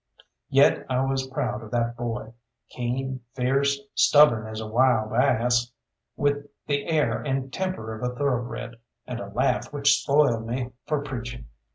Yet 0.49 0.87
I 0.89 1.05
was 1.05 1.27
proud 1.27 1.61
of 1.61 1.69
that 1.69 1.95
boy, 1.95 2.33
keen, 2.69 3.19
fierce, 3.35 3.79
stubborn 3.93 4.47
as 4.47 4.59
a 4.59 4.65
wild 4.65 5.13
ass, 5.13 5.71
with 6.17 6.49
the 6.65 6.87
air 6.87 7.21
and 7.21 7.53
temper 7.53 7.93
of 7.93 8.01
a 8.11 8.15
thoroughbred, 8.15 8.79
and 9.05 9.19
a 9.19 9.27
laugh 9.31 9.71
which 9.71 10.01
spoiled 10.01 10.47
me 10.47 10.71
for 10.87 11.03
preaching. 11.03 11.45